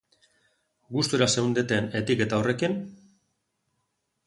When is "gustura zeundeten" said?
0.95-1.91